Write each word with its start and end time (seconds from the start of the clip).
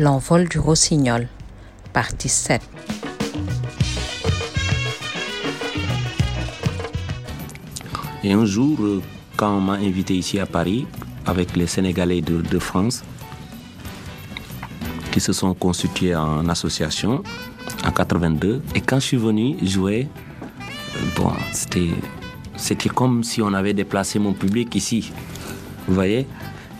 L'envol 0.00 0.48
du 0.48 0.58
rossignol, 0.58 1.28
partie 1.92 2.30
7. 2.30 2.62
Et 8.24 8.32
un 8.32 8.46
jour, 8.46 8.78
euh, 8.80 9.02
quand 9.36 9.54
on 9.58 9.60
m'a 9.60 9.74
invité 9.74 10.16
ici 10.16 10.38
à 10.38 10.46
Paris 10.46 10.86
avec 11.26 11.54
les 11.54 11.66
Sénégalais 11.66 12.22
de, 12.22 12.40
de 12.40 12.58
France, 12.58 13.04
qui 15.12 15.20
se 15.20 15.34
sont 15.34 15.52
constitués 15.52 16.16
en 16.16 16.48
association 16.48 17.22
en 17.84 17.90
82, 17.90 18.62
et 18.74 18.80
quand 18.80 19.00
je 19.00 19.04
suis 19.04 19.16
venu 19.18 19.58
jouer, 19.66 20.08
euh, 20.96 20.98
bon, 21.14 21.30
c'était, 21.52 21.90
c'était 22.56 22.88
comme 22.88 23.22
si 23.22 23.42
on 23.42 23.52
avait 23.52 23.74
déplacé 23.74 24.18
mon 24.18 24.32
public 24.32 24.74
ici. 24.74 25.12
Vous 25.86 25.92
voyez 25.92 26.26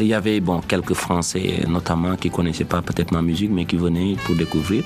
Il 0.00 0.06
y 0.06 0.14
avait 0.14 0.38
bon, 0.38 0.60
quelques 0.60 0.94
Français 0.94 1.64
notamment 1.68 2.14
qui 2.14 2.28
ne 2.30 2.34
connaissaient 2.34 2.64
pas 2.64 2.82
peut-être 2.82 3.10
ma 3.10 3.20
musique, 3.20 3.50
mais 3.50 3.64
qui 3.64 3.76
venaient 3.76 4.16
pour 4.24 4.36
découvrir, 4.36 4.84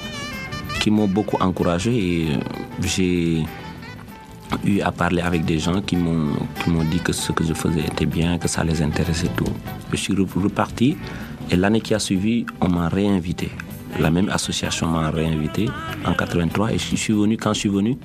qui 0.80 0.91
m'ont 0.91 1.07
beaucoup 1.07 1.37
encouragé 1.38 1.93
et 1.95 2.29
euh, 2.30 2.38
j'ai 2.80 3.43
eu 4.65 4.80
à 4.80 4.91
parler 4.91 5.21
avec 5.21 5.45
des 5.45 5.59
gens 5.59 5.83
qui 5.83 5.97
m'ont, 5.97 6.33
qui 6.62 6.71
m'ont 6.71 6.85
dit 6.85 7.01
que 7.01 7.12
ce 7.12 7.33
que 7.33 7.45
je 7.45 7.52
faisais 7.52 7.80
était 7.80 8.07
bien, 8.07 8.38
que 8.38 8.48
ça 8.48 8.65
les 8.65 8.80
intéressait 8.80 9.29
tout. 9.37 9.52
Je 9.91 9.97
suis 9.97 10.15
reparti 10.15 10.97
et 11.51 11.57
l'année 11.57 11.83
qui 11.83 11.93
a 11.93 11.99
suivi, 11.99 12.47
on 12.63 12.69
m'a 12.69 12.88
réinvité. 12.88 13.51
La 14.01 14.10
même 14.10 14.30
association 14.30 14.87
m'a 14.87 15.10
réinvité 15.10 15.69
en 16.07 16.15
83 16.15 16.73
et 16.73 16.79
je 16.79 16.97
suis 16.97 17.13
venu, 17.13 17.37
quand 17.37 17.52
je 17.52 17.60
suis 17.60 17.69
venu, 17.69 17.99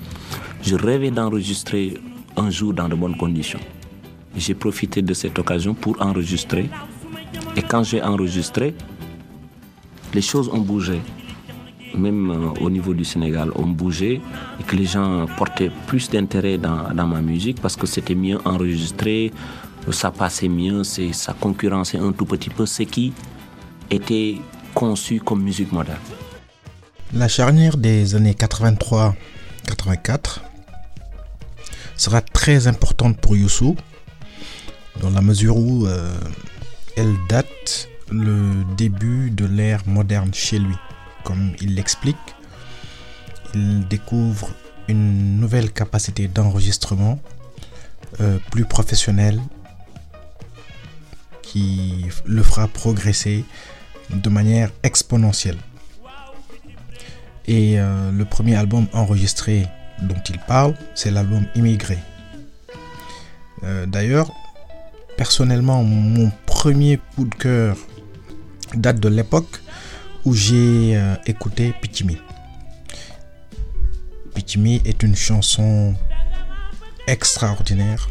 je 0.62 0.74
rêvais 0.74 1.10
d'enregistrer 1.10 1.98
un 2.36 2.50
jour 2.50 2.74
dans 2.74 2.88
de 2.88 2.94
bonnes 2.94 3.16
conditions. 3.16 3.60
J'ai 4.36 4.54
profité 4.54 5.00
de 5.00 5.14
cette 5.14 5.38
occasion 5.38 5.72
pour 5.72 5.96
enregistrer 6.00 6.68
et 7.56 7.62
quand 7.62 7.82
j'ai 7.82 8.02
enregistré, 8.02 8.74
les 10.14 10.22
choses 10.22 10.48
ont 10.48 10.58
bougé 10.60 11.00
même 11.96 12.30
euh, 12.30 12.50
au 12.60 12.70
niveau 12.70 12.94
du 12.94 13.04
Sénégal, 13.04 13.50
on 13.54 13.66
bougeait 13.66 14.20
et 14.60 14.62
que 14.66 14.76
les 14.76 14.84
gens 14.86 15.26
portaient 15.36 15.70
plus 15.86 16.08
d'intérêt 16.10 16.58
dans, 16.58 16.92
dans, 16.94 17.06
ma 17.06 17.20
musique 17.20 17.60
parce 17.60 17.76
que 17.76 17.86
c'était 17.86 18.14
mieux 18.14 18.38
enregistré, 18.44 19.32
ça 19.90 20.10
passait 20.10 20.48
mieux, 20.48 20.84
ça 20.84 21.34
concurrençait 21.38 21.98
un 21.98 22.12
tout 22.12 22.26
petit 22.26 22.50
peu 22.50 22.66
ce 22.66 22.82
qui 22.82 23.12
était 23.90 24.36
conçu 24.74 25.20
comme 25.20 25.42
musique 25.42 25.72
moderne. 25.72 25.98
La 27.14 27.28
charnière 27.28 27.76
des 27.78 28.14
années 28.14 28.34
83-84 28.34 29.12
sera 31.96 32.20
très 32.20 32.66
importante 32.66 33.16
pour 33.18 33.34
Youssou 33.34 33.76
dans 35.00 35.10
la 35.10 35.22
mesure 35.22 35.56
où 35.56 35.86
euh, 35.86 36.12
elle 36.98 37.16
date 37.28 37.88
le 38.10 38.64
début 38.76 39.30
de 39.30 39.46
l'ère 39.46 39.86
moderne 39.86 40.34
chez 40.34 40.58
lui 40.58 40.74
comme 41.28 41.52
il 41.60 41.74
l'explique, 41.74 42.16
il 43.54 43.86
découvre 43.86 44.48
une 44.88 45.38
nouvelle 45.38 45.70
capacité 45.70 46.26
d'enregistrement 46.26 47.18
euh, 48.20 48.38
plus 48.50 48.64
professionnelle 48.64 49.38
qui 51.42 52.06
le 52.24 52.42
fera 52.42 52.66
progresser 52.66 53.44
de 54.10 54.28
manière 54.30 54.70
exponentielle. 54.82 55.58
Et 57.46 57.78
euh, 57.78 58.10
le 58.10 58.24
premier 58.24 58.56
album 58.56 58.86
enregistré 58.94 59.66
dont 60.02 60.22
il 60.30 60.38
parle, 60.38 60.74
c'est 60.94 61.10
l'album 61.10 61.44
Immigré. 61.54 61.98
Euh, 63.64 63.84
D'ailleurs, 63.84 64.32
personnellement, 65.18 65.82
mon 65.82 66.30
premier 66.46 67.00
coup 67.14 67.24
de 67.24 67.34
cœur 67.34 67.76
date 68.74 69.00
de 69.00 69.08
l'époque 69.08 69.60
où 70.24 70.32
j'ai 70.32 70.96
euh, 70.96 71.16
écouté 71.26 71.74
Pichimi. 71.82 72.18
Pichimi 74.34 74.80
est 74.84 75.02
une 75.02 75.16
chanson 75.16 75.94
extraordinaire 77.08 78.08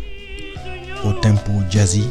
au 1.05 1.13
tempo 1.13 1.51
jazzy. 1.69 2.03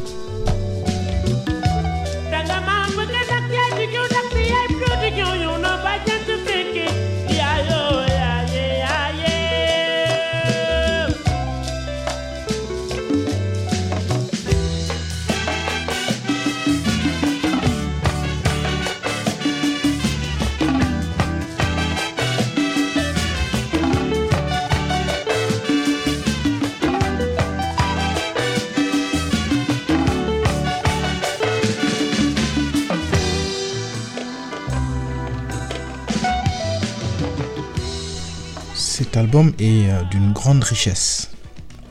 Cet 38.97 39.15
album 39.15 39.53
est 39.59 39.91
euh, 39.91 40.01
d'une 40.09 40.33
grande 40.33 40.63
richesse, 40.63 41.29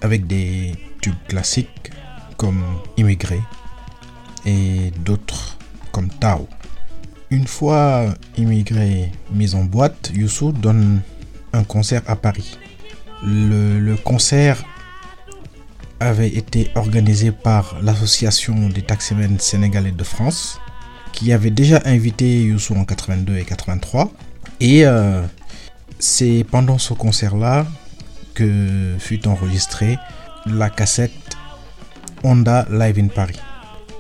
avec 0.03 0.27
des 0.27 0.75
tubes 1.00 1.15
classiques 1.28 1.93
comme 2.37 2.65
Immigré 2.97 3.39
et 4.44 4.91
d'autres 5.05 5.56
comme 5.93 6.09
Tao. 6.09 6.49
Une 7.31 7.47
fois 7.47 8.06
Immigré 8.37 9.12
mis 9.31 9.55
en 9.55 9.62
boîte, 9.62 10.11
Youssou 10.17 10.50
donne 10.50 11.00
un 11.53 11.62
concert 11.62 12.03
à 12.09 12.17
Paris. 12.17 12.59
Le, 13.23 13.94
concert 13.94 14.65
avait 16.00 16.34
été 16.34 16.73
organisé 16.75 17.31
par 17.31 17.77
l'association 17.83 18.69
des 18.69 18.83
taximens 18.83 19.38
sénégalais 19.38 19.93
de 19.93 20.03
France, 20.03 20.59
qui 21.12 21.33
avait 21.33 21.53
déjà 21.53 21.81
invité 21.84 22.43
Youssou 22.43 22.75
en 22.75 22.84
82 22.84 23.37
et 23.37 23.44
83. 23.44 24.11
Et 24.59 24.84
euh, 24.84 25.23
c'est 25.98 26.44
pendant 26.50 26.78
ce 26.78 26.94
concert-là 26.94 27.66
que 28.34 28.94
fut 28.98 29.26
enregistrée 29.26 29.98
la 30.46 30.70
cassette 30.70 31.36
Honda 32.22 32.66
Live 32.70 32.98
in 32.98 33.08
Paris. 33.08 33.40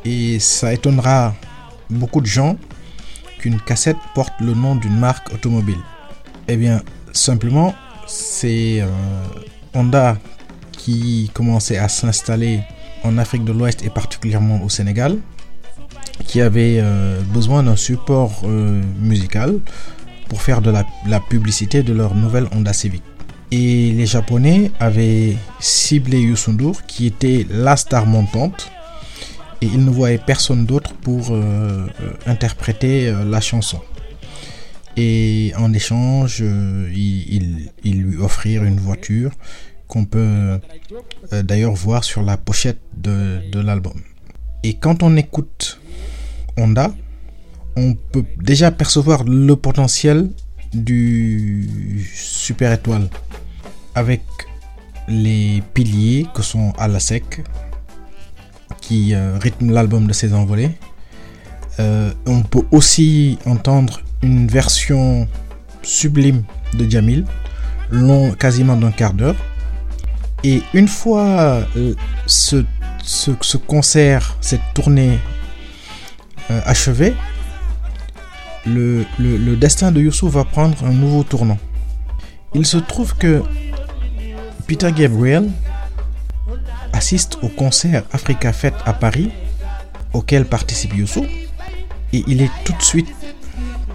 Et 0.04 0.38
ça 0.38 0.72
étonnera 0.72 1.34
beaucoup 1.90 2.20
de 2.20 2.26
gens 2.26 2.56
qu'une 3.38 3.60
cassette 3.60 3.96
porte 4.14 4.34
le 4.40 4.54
nom 4.54 4.76
d'une 4.76 4.98
marque 4.98 5.32
automobile. 5.32 5.78
Eh 6.48 6.56
bien, 6.56 6.82
simplement, 7.12 7.74
c'est 8.06 8.80
euh, 8.80 8.86
Honda 9.74 10.16
qui 10.72 11.30
commençait 11.34 11.78
à 11.78 11.88
s'installer 11.88 12.60
en 13.02 13.18
Afrique 13.18 13.44
de 13.44 13.52
l'Ouest 13.52 13.84
et 13.84 13.90
particulièrement 13.90 14.62
au 14.62 14.68
Sénégal, 14.68 15.18
qui 16.26 16.40
avait 16.40 16.78
euh, 16.80 17.20
besoin 17.22 17.62
d'un 17.62 17.76
support 17.76 18.42
euh, 18.44 18.82
musical 19.00 19.58
pour 20.28 20.42
faire 20.42 20.60
de 20.60 20.70
la, 20.70 21.20
publicité 21.20 21.82
de 21.82 21.92
leur 21.92 22.14
nouvelle 22.14 22.46
Honda 22.52 22.72
Civic. 22.72 23.02
Et 23.52 23.92
les 23.92 24.06
Japonais 24.06 24.70
avaient 24.80 25.36
ciblé 25.60 26.20
Youssou 26.20 26.52
N'Dour, 26.52 26.82
qui 26.86 27.06
était 27.06 27.46
la 27.48 27.76
star 27.76 28.06
montante, 28.06 28.70
et 29.62 29.66
ils 29.66 29.84
ne 29.84 29.90
voyaient 29.90 30.18
personne 30.18 30.66
d'autre 30.66 30.92
pour 30.94 31.28
euh, 31.30 31.86
interpréter 32.26 33.08
euh, 33.08 33.24
la 33.24 33.40
chanson. 33.40 33.80
Et 34.96 35.52
en 35.56 35.72
échange, 35.72 36.38
euh, 36.40 36.90
ils, 36.94 37.70
lui 38.02 38.16
offrirent 38.18 38.64
une 38.64 38.80
voiture 38.80 39.30
qu'on 39.86 40.04
peut 40.04 40.58
d'ailleurs 41.30 41.74
voir 41.74 42.02
sur 42.02 42.22
la 42.22 42.36
pochette 42.36 42.80
de 42.96 43.60
l'album. 43.60 44.00
Et 44.64 44.74
quand 44.74 45.04
on 45.04 45.16
écoute 45.16 45.78
Honda, 46.56 46.92
on 47.76 47.94
peut 47.94 48.24
déjà 48.42 48.70
percevoir 48.70 49.24
le 49.24 49.54
potentiel 49.54 50.30
du 50.72 52.04
Super 52.14 52.72
Étoile 52.72 53.08
avec 53.94 54.22
les 55.08 55.62
piliers 55.74 56.26
que 56.34 56.42
sont 56.42 56.72
à 56.78 56.88
la 56.88 57.00
sec 57.00 57.44
qui 58.80 59.14
euh, 59.14 59.38
rythment 59.38 59.72
l'album 59.72 60.06
de 60.06 60.12
ses 60.12 60.32
envolées. 60.34 60.70
Euh, 61.78 62.12
on 62.26 62.42
peut 62.42 62.64
aussi 62.70 63.38
entendre 63.46 64.00
une 64.22 64.46
version 64.48 65.28
sublime 65.82 66.42
de 66.74 66.88
Jamil, 66.90 67.24
long 67.90 68.32
quasiment 68.32 68.76
d'un 68.76 68.90
quart 68.90 69.12
d'heure. 69.12 69.36
Et 70.42 70.62
une 70.74 70.88
fois 70.88 71.66
ce, 72.26 72.64
ce, 73.02 73.32
ce 73.40 73.56
concert, 73.56 74.36
cette 74.40 74.60
tournée 74.74 75.18
euh, 76.50 76.60
achevée, 76.64 77.14
le, 78.66 79.56
destin 79.56 79.92
de 79.92 80.00
Youssou 80.00 80.28
va 80.28 80.44
prendre 80.44 80.76
un 80.84 80.92
nouveau 80.92 81.22
tournant. 81.22 81.58
Il 82.54 82.66
se 82.66 82.76
trouve 82.76 83.14
que 83.16 83.42
Peter 84.66 84.90
Gabriel 84.92 85.50
assiste 86.92 87.38
au 87.42 87.48
concert 87.48 88.04
Africa 88.12 88.52
Fête 88.52 88.76
à 88.84 88.92
Paris, 88.92 89.30
auquel 90.12 90.44
participe 90.44 90.94
Youssou, 90.94 91.24
et 92.12 92.24
il 92.26 92.40
est 92.40 92.50
tout 92.64 92.72
de 92.72 92.82
suite 92.82 93.08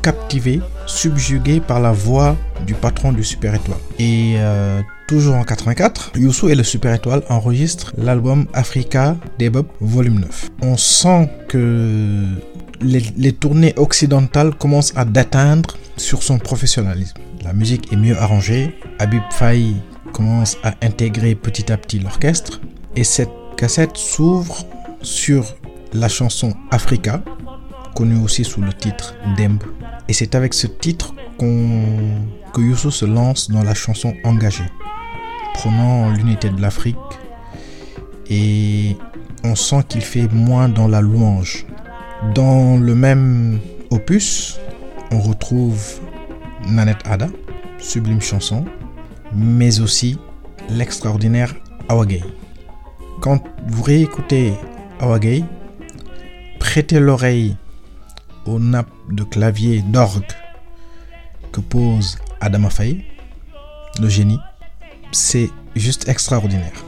captivé, 0.01 0.61
subjugué 0.85 1.59
par 1.59 1.79
la 1.79 1.91
voix 1.91 2.35
du 2.65 2.73
patron 2.73 3.11
du 3.11 3.23
Super 3.23 3.55
Étoile. 3.55 3.77
Et 3.99 4.33
euh, 4.37 4.81
toujours 5.07 5.35
en 5.35 5.43
84, 5.43 6.13
Youssou 6.15 6.49
et 6.49 6.55
le 6.55 6.63
Super 6.63 6.93
Étoile 6.93 7.23
enregistrent 7.29 7.93
l'album 7.97 8.47
Africa 8.53 9.15
Debop 9.37 9.67
Volume 9.79 10.21
9. 10.21 10.49
On 10.61 10.77
sent 10.77 11.29
que 11.47 12.25
les, 12.81 13.33
tournées 13.33 13.73
occidentales 13.77 14.55
commencent 14.55 14.93
à 14.95 15.05
d'atteindre 15.05 15.77
sur 15.97 16.23
son 16.23 16.37
professionnalisme. 16.37 17.17
La 17.43 17.53
musique 17.53 17.91
est 17.91 17.95
mieux 17.95 18.17
arrangée, 18.17 18.75
Habib 18.99 19.23
Faye 19.31 19.75
commence 20.13 20.57
à 20.63 20.73
intégrer 20.81 21.35
petit 21.35 21.71
à 21.71 21.77
petit 21.77 21.99
l'orchestre 21.99 22.61
et 22.95 23.03
cette 23.03 23.31
cassette 23.57 23.97
s'ouvre 23.97 24.65
sur 25.01 25.55
la 25.93 26.07
chanson 26.07 26.53
Africa, 26.69 27.23
connue 27.95 28.21
aussi 28.23 28.43
sous 28.43 28.61
le 28.61 28.73
titre 28.73 29.15
Demb. 29.37 29.61
Et 30.07 30.13
c'est 30.13 30.35
avec 30.35 30.53
ce 30.53 30.67
titre 30.67 31.13
qu'on 31.37 31.85
que 32.53 32.61
Youssou 32.61 32.91
se 32.91 33.05
lance 33.05 33.49
dans 33.49 33.63
la 33.63 33.73
chanson 33.73 34.13
engagée, 34.23 34.69
prenant 35.53 36.09
l'unité 36.09 36.49
de 36.49 36.61
l'Afrique 36.61 36.97
et 38.29 38.97
on 39.43 39.55
sent 39.55 39.83
qu'il 39.87 40.01
fait 40.01 40.27
moins 40.31 40.69
dans 40.69 40.87
la 40.87 41.01
louange. 41.01 41.65
Dans 42.35 42.77
le 42.77 42.93
même 42.93 43.59
opus, 43.89 44.59
on 45.11 45.19
retrouve 45.19 45.99
Nanette 46.67 47.05
Ada, 47.05 47.27
sublime 47.79 48.21
chanson, 48.21 48.63
mais 49.33 49.79
aussi 49.81 50.19
l'extraordinaire 50.69 51.55
Awagay. 51.89 52.23
Quand 53.21 53.43
vous 53.67 53.81
réécoutez 53.83 54.53
Awagay, 54.99 55.43
prêtez 56.59 56.99
l'oreille 56.99 57.57
aux 58.45 58.59
nappes 58.59 58.93
de 59.09 59.23
clavier 59.23 59.81
d'orgue 59.81 60.23
que 61.51 61.59
pose 61.59 62.17
Adama 62.39 62.69
Faye, 62.69 63.03
le 63.99 64.07
génie. 64.07 64.39
C'est 65.11 65.49
juste 65.75 66.07
extraordinaire. 66.07 66.85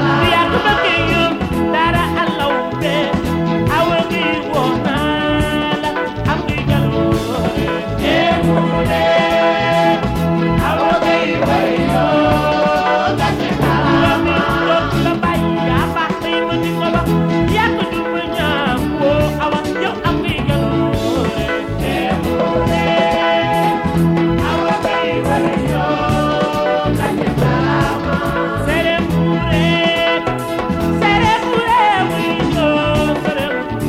la. 0.00 0.31